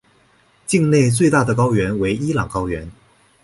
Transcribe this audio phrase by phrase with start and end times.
[0.65, 2.91] 境内最大的高原为伊朗高原。